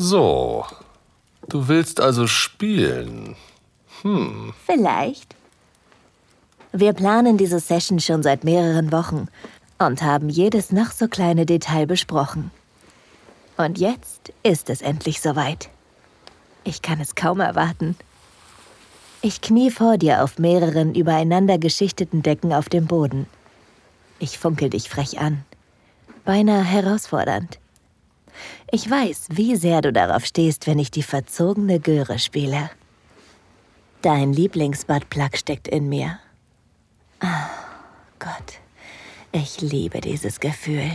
[0.00, 0.64] So,
[1.48, 3.34] du willst also spielen.
[4.02, 4.54] Hm.
[4.64, 5.34] Vielleicht.
[6.72, 9.26] Wir planen diese Session schon seit mehreren Wochen
[9.80, 12.52] und haben jedes noch so kleine Detail besprochen.
[13.56, 15.68] Und jetzt ist es endlich soweit.
[16.62, 17.96] Ich kann es kaum erwarten.
[19.20, 23.26] Ich knie vor dir auf mehreren übereinander geschichteten Decken auf dem Boden.
[24.20, 25.44] Ich funkel dich frech an.
[26.24, 27.58] Beinahe herausfordernd.
[28.70, 32.70] Ich weiß, wie sehr du darauf stehst, wenn ich die verzogene Göre spiele.
[34.02, 36.18] Dein Lieblingsbuttplug steckt in mir.
[37.20, 37.48] Ah,
[38.18, 38.58] Gott,
[39.32, 40.90] ich liebe dieses Gefühl.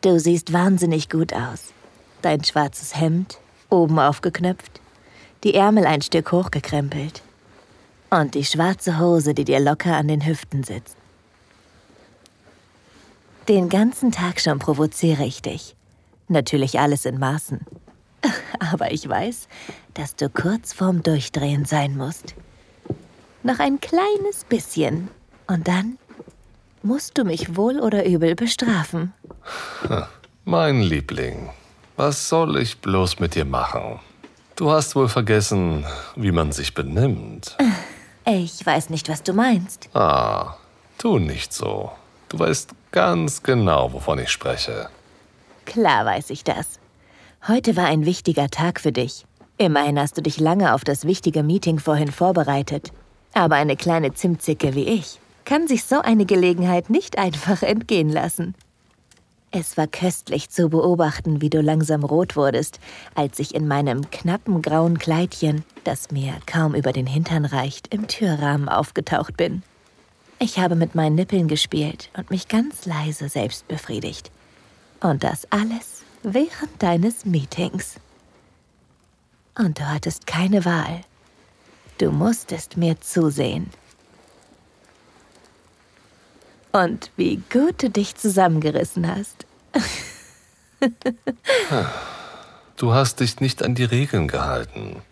[0.00, 1.72] Du siehst wahnsinnig gut aus.
[2.22, 3.38] Dein schwarzes Hemd,
[3.70, 4.80] oben aufgeknöpft,
[5.44, 7.22] die Ärmel ein Stück hochgekrempelt
[8.10, 10.96] und die schwarze Hose, die dir locker an den Hüften sitzt.
[13.48, 15.76] Den ganzen Tag schon provoziere ich dich.
[16.28, 17.60] Natürlich alles in Maßen.
[18.72, 19.48] Aber ich weiß,
[19.92, 22.34] dass du kurz vorm Durchdrehen sein musst.
[23.42, 25.08] Noch ein kleines bisschen.
[25.46, 25.98] Und dann
[26.82, 29.12] musst du mich wohl oder übel bestrafen.
[30.46, 31.50] Mein Liebling,
[31.96, 34.00] was soll ich bloß mit dir machen?
[34.56, 35.84] Du hast wohl vergessen,
[36.16, 37.56] wie man sich benimmt.
[38.26, 39.90] Ich weiß nicht, was du meinst.
[39.92, 40.56] Ah,
[40.96, 41.92] tu nicht so.
[42.34, 44.88] Du weißt ganz genau, wovon ich spreche.
[45.66, 46.80] Klar weiß ich das.
[47.46, 49.24] Heute war ein wichtiger Tag für dich.
[49.56, 52.90] Immerhin hast du dich lange auf das wichtige Meeting vorhin vorbereitet.
[53.34, 58.56] Aber eine kleine Zimtzicke wie ich kann sich so eine Gelegenheit nicht einfach entgehen lassen.
[59.52, 62.80] Es war köstlich zu beobachten, wie du langsam rot wurdest,
[63.14, 68.08] als ich in meinem knappen grauen Kleidchen, das mir kaum über den Hintern reicht, im
[68.08, 69.62] Türrahmen aufgetaucht bin.
[70.38, 74.30] Ich habe mit meinen Nippeln gespielt und mich ganz leise selbst befriedigt.
[75.00, 77.96] Und das alles während deines Meetings.
[79.56, 81.02] Und du hattest keine Wahl.
[81.98, 83.70] Du musstest mir zusehen.
[86.72, 89.46] Und wie gut du dich zusammengerissen hast.
[92.76, 95.02] du hast dich nicht an die Regeln gehalten.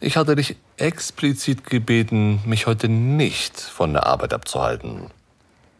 [0.00, 5.10] Ich hatte dich explizit gebeten, mich heute nicht von der Arbeit abzuhalten.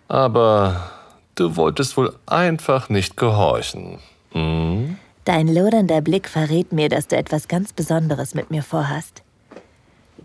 [0.09, 0.91] Aber
[1.34, 3.99] du wolltest wohl einfach nicht gehorchen.
[4.33, 4.99] Hm?
[5.25, 9.22] Dein lodernder Blick verrät mir, dass du etwas ganz Besonderes mit mir vorhast.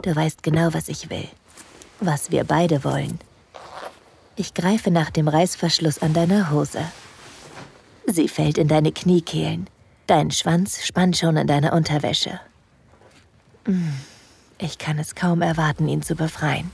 [0.02, 1.28] Du weißt genau, was ich will.
[2.00, 3.20] Was wir beide wollen.
[4.36, 6.80] Ich greife nach dem Reißverschluss an deiner Hose.
[8.06, 9.68] Sie fällt in deine Kniekehlen.
[10.08, 12.40] Dein Schwanz spannt schon in deiner Unterwäsche.
[14.58, 16.72] Ich kann es kaum erwarten, ihn zu befreien.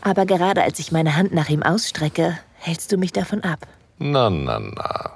[0.00, 3.66] Aber gerade als ich meine Hand nach ihm ausstrecke, hältst du mich davon ab.
[3.98, 5.12] Na, na, na.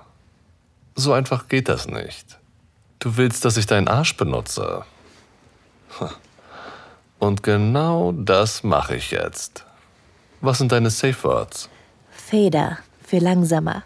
[0.95, 2.39] So einfach geht das nicht.
[2.99, 4.85] Du willst, dass ich deinen Arsch benutze.
[7.19, 9.65] Und genau das mache ich jetzt.
[10.41, 11.69] Was sind deine Safe Words?
[12.11, 13.85] Feder für langsamer,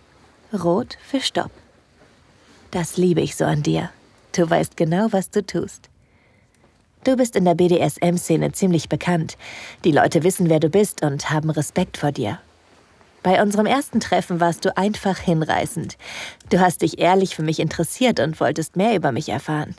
[0.52, 1.50] Rot für Stopp.
[2.70, 3.90] Das liebe ich so an dir.
[4.32, 5.88] Du weißt genau, was du tust.
[7.06, 9.36] Du bist in der BDSM-Szene ziemlich bekannt.
[9.84, 12.40] Die Leute wissen, wer du bist und haben Respekt vor dir.
[13.22, 15.96] Bei unserem ersten Treffen warst du einfach hinreißend.
[16.50, 19.76] Du hast dich ehrlich für mich interessiert und wolltest mehr über mich erfahren.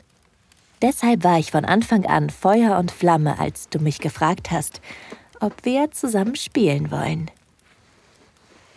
[0.80, 4.80] Deshalb war ich von Anfang an Feuer und Flamme, als du mich gefragt hast,
[5.38, 7.30] ob wir zusammen spielen wollen.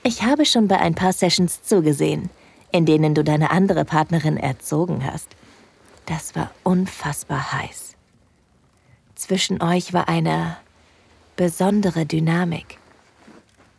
[0.03, 2.29] Ich habe schon bei ein paar Sessions zugesehen,
[2.73, 5.29] in denen du deine andere Partnerin erzogen hast.
[6.05, 7.90] Das war unfassbar heiß.
[9.21, 10.57] Zwischen euch war eine
[11.35, 12.79] besondere Dynamik.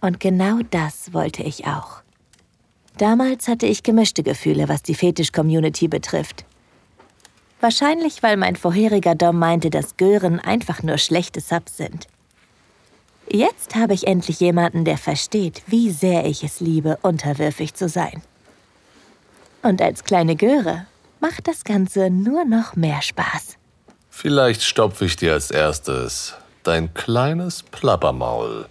[0.01, 2.01] Und genau das wollte ich auch.
[2.97, 6.45] Damals hatte ich gemischte Gefühle, was die Fetisch-Community betrifft.
[7.59, 12.07] Wahrscheinlich, weil mein vorheriger Dom meinte, dass Gören einfach nur schlechte Subs sind.
[13.29, 18.23] Jetzt habe ich endlich jemanden, der versteht, wie sehr ich es liebe, unterwürfig zu sein.
[19.63, 20.87] Und als kleine Göre
[21.19, 23.59] macht das Ganze nur noch mehr Spaß.
[24.15, 28.67] Vielleicht stopfe ich dir als erstes dein kleines Plappermaul.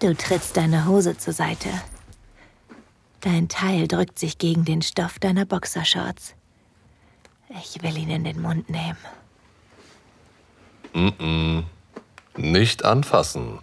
[0.00, 1.68] Du trittst deine Hose zur Seite.
[3.20, 6.34] Dein Teil drückt sich gegen den Stoff deiner Boxershorts.
[7.50, 8.96] Ich will ihn in den Mund nehmen.
[10.94, 11.64] Mm, -mm.
[12.36, 13.58] Nicht anfassen.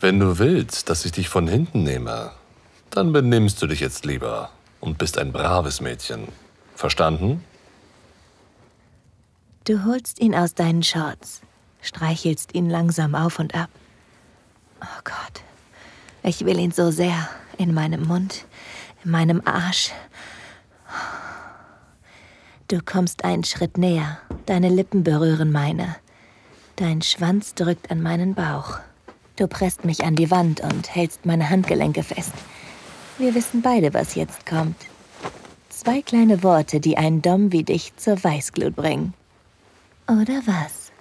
[0.00, 2.32] Wenn du willst, dass ich dich von hinten nehme,
[2.90, 4.50] dann benimmst du dich jetzt lieber
[4.80, 6.28] und bist ein braves Mädchen.
[6.74, 7.44] Verstanden?
[9.64, 11.40] Du holst ihn aus deinen Shorts,
[11.82, 13.70] streichelst ihn langsam auf und ab.
[14.80, 15.42] Oh Gott,
[16.24, 17.28] ich will ihn so sehr
[17.58, 18.44] in meinem Mund,
[19.04, 19.92] in meinem Arsch.
[22.66, 24.18] Du kommst einen Schritt näher.
[24.46, 25.94] Deine Lippen berühren meine.
[26.74, 28.80] Dein Schwanz drückt an meinen Bauch.
[29.36, 32.32] Du presst mich an die Wand und hältst meine Handgelenke fest.
[33.16, 34.76] Wir wissen beide, was jetzt kommt.
[35.68, 39.14] Zwei kleine Worte, die einen Dom wie dich zur Weißglut bringen.
[40.20, 40.92] Oder was?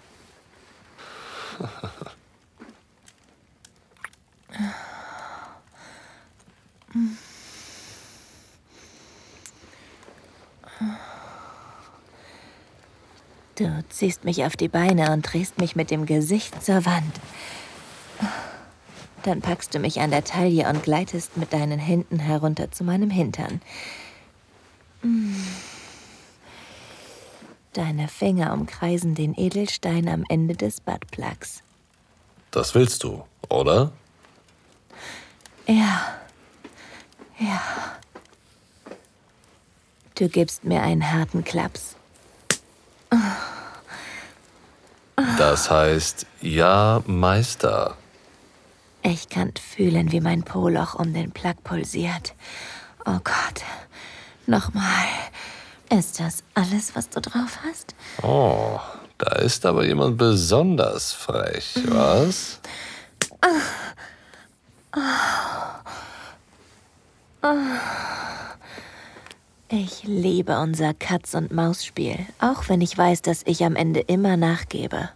[13.56, 17.20] Du ziehst mich auf die Beine und drehst mich mit dem Gesicht zur Wand.
[19.24, 23.10] Dann packst du mich an der Taille und gleitest mit deinen Händen herunter zu meinem
[23.10, 23.62] Hintern.
[27.74, 31.64] Deine Finger umkreisen den Edelstein am Ende des Buttplugs.
[32.52, 33.92] Das willst du, oder?
[35.68, 36.20] Ja.
[37.40, 37.62] Ja.
[40.16, 41.96] Du gibst mir einen harten Klaps.
[45.38, 47.98] Das heißt, ja, Meister.
[49.02, 52.36] Ich kann fühlen, wie mein Poloch um den Plug pulsiert.
[53.06, 53.64] Oh Gott.
[54.46, 55.08] Nochmal.
[55.92, 57.96] Ist das alles, was du drauf hast?
[58.24, 58.80] Oh,
[59.18, 62.62] da ist aber jemand besonders frech, was?
[69.68, 74.38] Ich liebe unser Katz- und Maus-Spiel, auch wenn ich weiß, dass ich am Ende immer
[74.38, 75.10] nachgebe.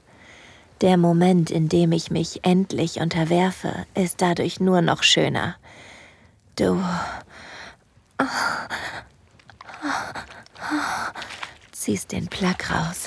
[0.82, 5.56] Der Moment, in dem ich mich endlich unterwerfe, ist dadurch nur noch schöner.
[6.58, 6.84] Du
[11.86, 13.04] ziehst den Plug raus.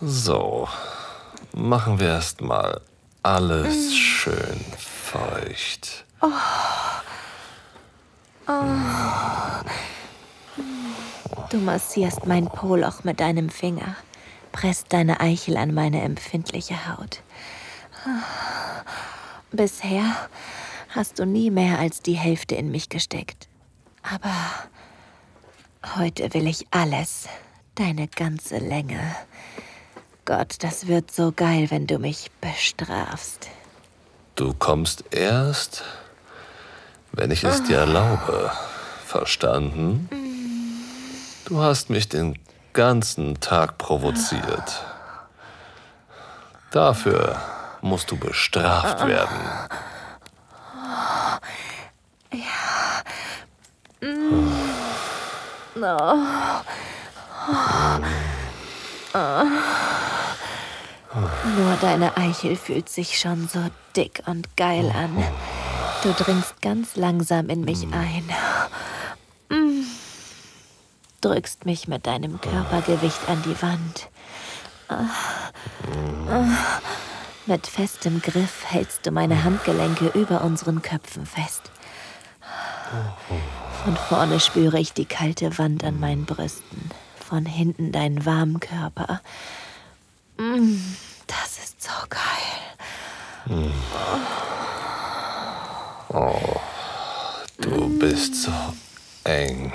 [0.00, 0.68] So,
[1.52, 2.80] machen wir erst mal
[3.22, 6.04] alles schön feucht.
[11.50, 13.94] Du massierst mein Poloch mit deinem Finger,
[14.50, 17.22] presst deine Eichel an meine empfindliche Haut.
[19.52, 20.16] Bisher
[20.88, 23.46] hast du nie mehr als die Hälfte in mich gesteckt.
[24.02, 24.34] Aber
[25.96, 27.28] heute will ich alles,
[27.74, 29.00] deine ganze Länge.
[30.24, 33.48] Gott, das wird so geil, wenn du mich bestrafst.
[34.36, 35.82] Du kommst erst,
[37.12, 38.52] wenn ich es dir erlaube.
[39.06, 40.08] Verstanden?
[41.46, 42.38] Du hast mich den
[42.72, 44.84] ganzen Tag provoziert.
[46.70, 47.40] Dafür
[47.80, 49.36] musst du bestraft werden.
[61.56, 63.60] Nur deine Eichel fühlt sich schon so
[63.96, 65.24] dick und geil an.
[66.02, 68.24] Du dringst ganz langsam in mich ein.
[69.48, 69.84] Mm.
[71.20, 74.08] Drückst mich mit deinem Körpergewicht an die Wand.
[74.88, 75.04] Ah.
[76.30, 76.80] Ah.
[77.46, 81.70] Mit festem Griff hältst du meine Handgelenke über unseren Köpfen fest.
[83.84, 86.90] Von vorne spüre ich die kalte Wand an meinen Brüsten.
[87.18, 89.22] Von hinten deinen warmen Körper.
[90.36, 90.76] Mm,
[91.26, 92.20] das ist so geil.
[97.58, 98.52] Du bist so
[99.24, 99.72] eng.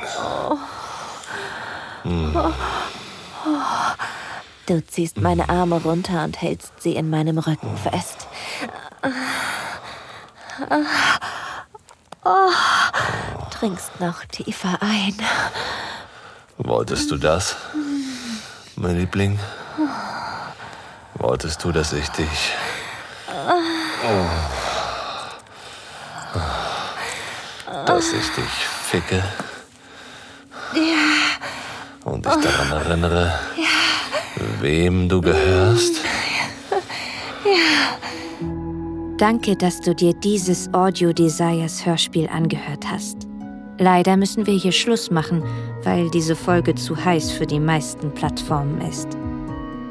[4.67, 8.27] Du ziehst meine Arme runter und hältst sie in meinem Rücken fest.
[13.65, 15.15] Trinkst noch tiefer ein.
[16.59, 17.55] Wolltest du das,
[18.75, 19.39] mein Liebling?
[21.15, 22.53] Wolltest du, dass ich dich.
[24.07, 24.25] Oh.
[27.87, 28.53] Dass ich dich
[28.83, 29.23] ficke?
[32.03, 33.39] Und dich daran erinnere,
[34.61, 36.01] wem du gehörst?
[39.17, 43.24] Danke, dass du dir dieses Audio Desires Hörspiel angehört hast.
[43.77, 45.43] Leider müssen wir hier Schluss machen,
[45.83, 49.09] weil diese Folge zu heiß für die meisten Plattformen ist.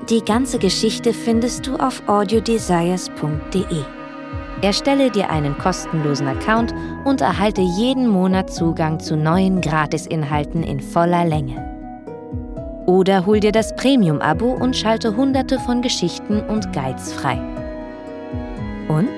[0.09, 3.65] Die ganze Geschichte findest du auf audiodesires.de.
[4.63, 6.75] Erstelle dir einen kostenlosen Account
[7.05, 11.63] und erhalte jeden Monat Zugang zu neuen Gratisinhalten in voller Länge.
[12.87, 17.41] Oder hol dir das Premium-Abo und schalte hunderte von Geschichten und Guides frei.
[18.89, 19.09] Und?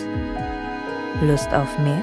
[1.23, 2.03] Lust auf mehr?